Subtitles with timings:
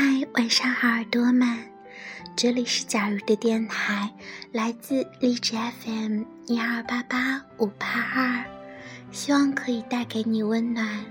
[0.00, 1.58] 嗨，晚上好，耳朵们，
[2.36, 4.14] 这里是假如的电台，
[4.52, 8.44] 来自荔枝 FM 一二八八五八二，
[9.10, 11.04] 希望可以带给你温暖。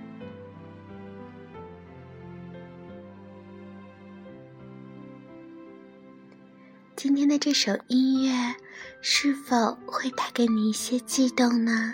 [6.95, 8.55] 今天的这首音乐
[9.01, 11.93] 是否会带给你一些悸动呢？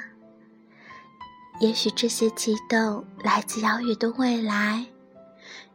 [1.59, 4.85] 也许这些悸动来自遥远的未来，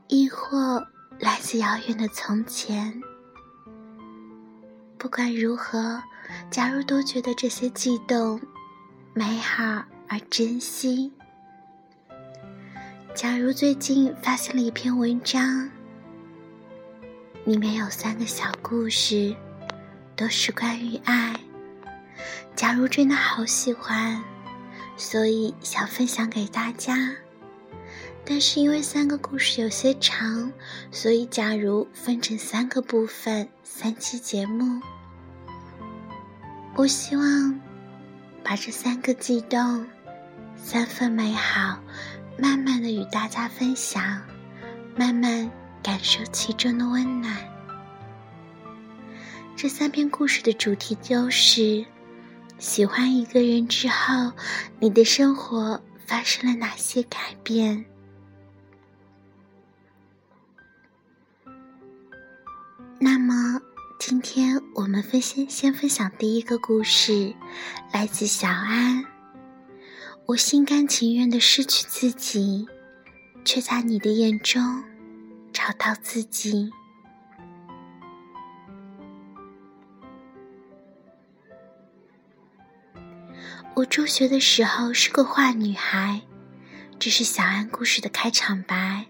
[0.06, 0.86] 亦或
[1.18, 3.02] 来自遥远的从前。
[4.96, 6.02] 不管如何，
[6.50, 8.40] 假如都觉得这些悸动
[9.14, 11.12] 美好而珍惜。
[13.14, 15.68] 假如最近发现了一篇文章，
[17.44, 19.34] 里面有三个小故事，
[20.14, 21.34] 都是关于爱。
[22.54, 24.22] 假如真的好喜欢。
[25.00, 26.96] 所以想分享给大家，
[28.30, 30.52] 但是因为三个故事有些长，
[30.92, 34.82] 所以假如分成三个部分，三期节目，
[36.76, 37.58] 我希望
[38.44, 39.86] 把这三个悸动、
[40.62, 41.80] 三份美好，
[42.36, 44.20] 慢慢的与大家分享，
[44.94, 45.50] 慢慢
[45.82, 47.34] 感受其中的温暖。
[49.56, 51.82] 这三篇故事的主题就是。
[52.58, 54.32] 喜欢一个人之后，
[54.80, 57.84] 你的生活发生了哪些改变？
[64.08, 67.34] 今天我们分先先分享第一个故事，
[67.92, 69.04] 来自小安。
[70.24, 72.66] 我心甘情愿的失去自己，
[73.44, 74.82] 却在你的眼中
[75.52, 76.72] 找到自己。
[83.74, 86.22] 我中学的时候是个坏女孩，
[86.98, 89.04] 这是小安故事的开场白。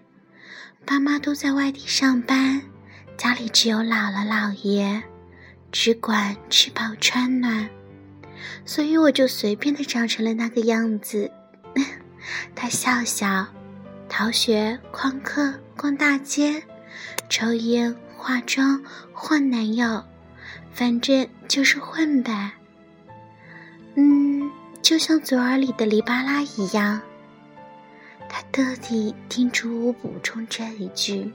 [0.85, 2.61] 爸妈都在外地上班，
[3.19, 5.03] 家里只有姥姥姥爷，
[5.73, 7.69] 只管吃饱穿暖，
[8.63, 11.29] 所以我就随便的长成了那个样子。
[12.55, 13.45] 他笑笑，
[14.07, 16.63] 逃学、旷课、逛大街、
[17.27, 20.01] 抽烟、化妆、换男友，
[20.71, 22.53] 反正就是混呗。
[23.95, 24.49] 嗯。
[24.81, 27.01] 就像左耳里的黎巴拉一样，
[28.29, 31.29] 他特地叮嘱我补充这一句。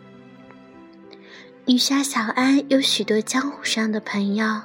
[1.66, 4.60] 女侠小安有许多江湖上的朋友，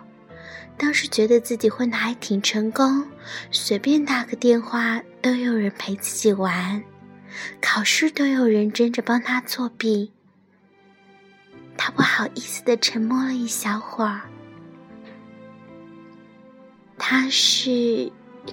[0.77, 3.07] 当时觉得自己混的还挺成功，
[3.51, 6.83] 随便打个电话都有人陪自己玩，
[7.61, 10.11] 考试都有人争着帮他作弊。
[11.77, 14.21] 他不好意思的沉默了一小会儿。
[16.97, 18.11] 他是。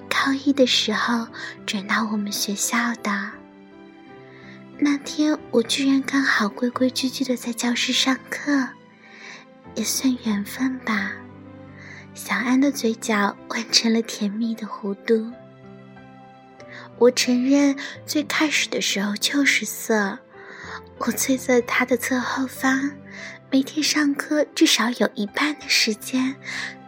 [0.09, 1.27] 高一的时候
[1.65, 3.31] 转到我们学校的
[4.79, 8.69] 那天，我居然刚好规规矩矩的在教室上课，
[9.75, 11.13] 也算缘分吧。
[12.13, 15.31] 小安的嘴角弯成了甜蜜的弧度。
[16.99, 20.19] 我承认，最开始的时候就是色。
[20.99, 22.91] 我坐在他的侧后方，
[23.51, 26.35] 每天上课至少有一半的时间。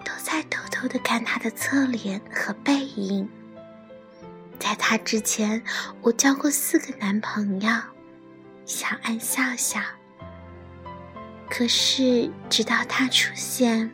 [0.05, 3.29] 都在偷偷的看他的侧脸和背影。
[4.59, 5.63] 在他之前，
[6.01, 7.71] 我交过四个男朋友。
[8.65, 9.79] 小安笑笑。
[11.49, 13.89] 可是直到他出现，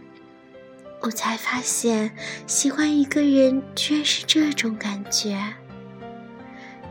[1.00, 2.12] 我才发现，
[2.46, 5.42] 喜欢一个人居然是这种感觉。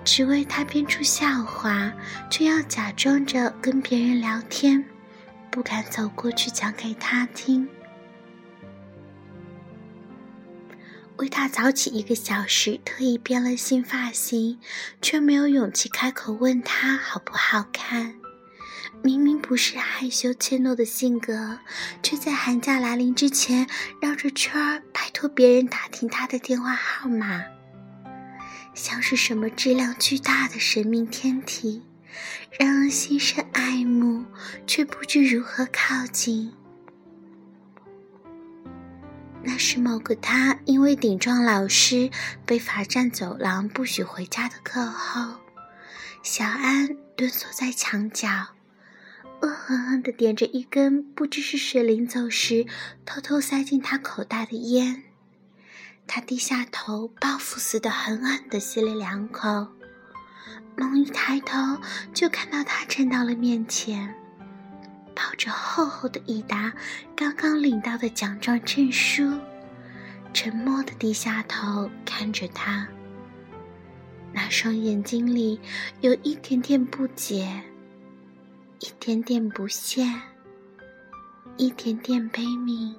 [0.05, 1.93] 只为他编出笑话，
[2.31, 4.83] 却要假装着跟别人聊天，
[5.51, 7.69] 不敢走过去讲给他听。
[11.17, 14.59] 为他早起一个小时，特意编了新发型，
[15.01, 18.15] 却没有勇气开口问他好不好看。
[19.03, 21.59] 明明不是害羞怯懦的性格，
[22.03, 23.69] 却在寒假来临之前
[24.01, 27.45] 绕着圈儿拜托别人打听他的电话号码，
[28.75, 31.83] 像是什么质量巨大的神秘天体，
[32.59, 34.25] 让人心生爱慕，
[34.67, 36.53] 却不知如何靠近。
[39.47, 42.11] 那是某个他因为顶撞老师
[42.47, 45.41] 被罚站走廊，不许回家的课后，
[46.23, 48.29] 小安蹲缩在墙角，
[49.43, 52.67] 恶狠狠地点着一根不知是谁临走时
[53.05, 55.03] 偷偷塞进他口袋的烟。
[56.07, 59.69] 他低下头，报复似的狠狠地吸了两口，
[60.77, 61.59] 猛一抬头
[62.13, 64.15] 就看到他站到了面前。
[65.15, 66.73] 抱着厚厚的一沓
[67.15, 69.39] 刚刚领到的奖状证书，
[70.33, 72.87] 沉默的低下头看着他。
[74.33, 75.61] 那双眼睛里
[76.01, 77.63] 有一点点不解。
[78.81, 80.05] 一点点不屑，
[81.57, 82.95] 一点点悲悯，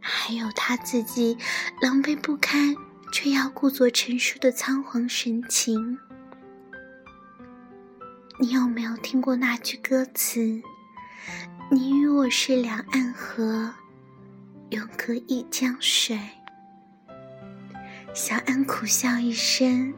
[0.00, 1.36] 还有他自己
[1.82, 2.74] 狼狈不堪
[3.12, 5.98] 却要故作成熟的仓皇神情。
[8.38, 10.60] 你有没有听过那句歌词？
[11.70, 13.72] 你与我是两岸河，
[14.68, 16.20] 永隔一江水。
[18.12, 19.94] 小安苦笑一声，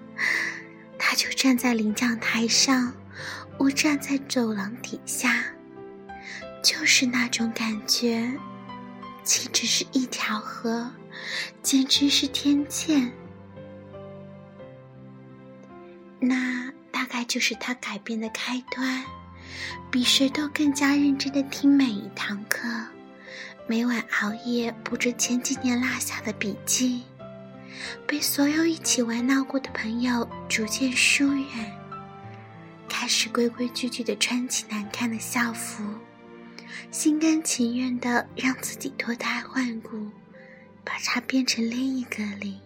[0.98, 2.94] 他就站在领奖台上，
[3.58, 5.44] 我站在走廊底下，
[6.62, 8.32] 就是那种感觉，
[9.22, 10.90] 岂止是一条河，
[11.62, 13.12] 简直是天堑。
[16.18, 16.72] 那
[17.10, 19.04] 概就是他改变的开端。
[19.90, 22.68] 比谁都更加认真的听每一堂课，
[23.66, 27.02] 每晚熬夜布置前几年落下的笔记，
[28.06, 31.72] 被所有一起玩闹过的朋友逐渐疏远，
[32.88, 35.82] 开始规规矩矩的穿起难看的校服，
[36.92, 40.08] 心甘情愿的让自己脱胎换骨，
[40.84, 42.56] 把它变成另一个零。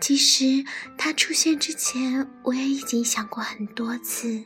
[0.00, 0.64] 其实
[0.98, 4.44] 他出现之前，我也已经想过很多次。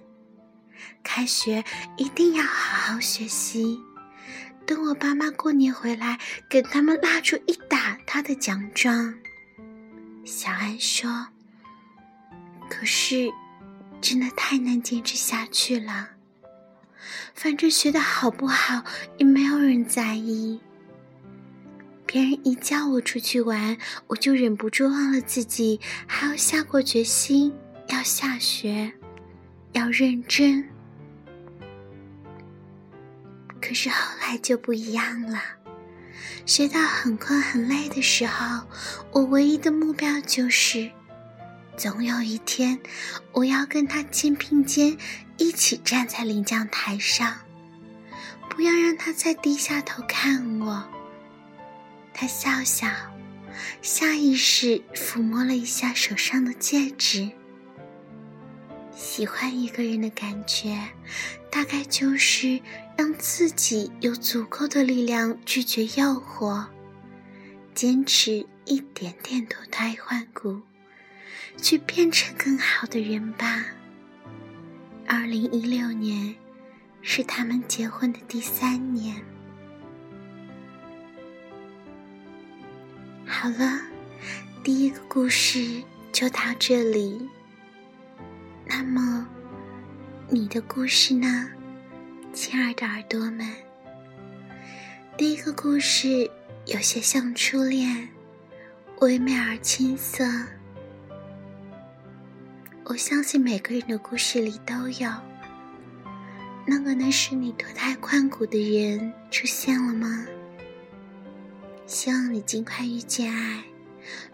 [1.02, 1.64] 开学
[1.96, 3.80] 一定要好好学习。
[4.66, 6.18] 等我爸妈过年回来，
[6.48, 9.14] 给他们蜡烛一打，他的奖状。
[10.24, 11.28] 小安说
[12.70, 13.28] ：“可是，
[14.00, 16.10] 真的太难坚持下去了。
[17.34, 18.84] 反正学的好不好，
[19.18, 20.60] 也没有人在意。
[22.12, 23.78] 别人一叫我出去玩，
[24.08, 25.78] 我就忍不住忘了自己
[26.08, 27.54] 还要下过决心
[27.86, 28.92] 要下学，
[29.74, 30.68] 要认真。”
[33.62, 35.40] 可是后来就不一样了，
[36.44, 38.66] 学到很困很累的时候，
[39.12, 40.90] 我唯一的目标就是，
[41.76, 42.76] 总有一天，
[43.30, 44.98] 我要跟他肩并肩，
[45.36, 47.36] 一起站在领奖台上，
[48.48, 50.84] 不要让他再低下头看我。
[52.20, 52.86] 他笑笑，
[53.80, 57.30] 下意识抚摸了一下手上的戒指。
[58.94, 60.78] 喜欢一个人的感觉，
[61.50, 62.60] 大概就是
[62.94, 66.66] 让自己有足够的力量拒绝诱惑，
[67.74, 70.60] 坚持一点点脱胎换骨，
[71.56, 73.64] 去变成更好的人吧。
[75.06, 76.34] 二零一六年
[77.00, 79.24] 是他们结婚的第三年。
[83.42, 83.80] 好了，
[84.62, 85.82] 第一个故事
[86.12, 87.26] 就到这里。
[88.66, 89.26] 那么，
[90.28, 91.48] 你的故事呢，
[92.34, 93.50] 亲爱的耳朵们？
[95.16, 96.30] 第一个故事
[96.66, 98.10] 有些像初恋，
[98.98, 100.22] 唯美而青涩。
[102.84, 105.10] 我相信每个人的故事里都有。
[106.66, 110.26] 那个能使你脱胎换骨的人出现了吗？
[111.90, 113.64] 希望你尽快遇见爱，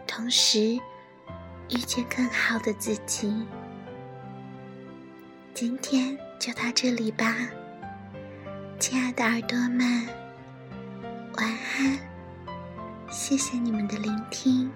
[0.07, 0.79] 同时
[1.71, 3.33] 遇见更好的自己。
[5.55, 7.35] 今天就到这里吧，
[8.79, 10.07] 亲爱的耳朵们，
[11.39, 11.99] 晚安，
[13.09, 14.71] 谢谢你们的聆听。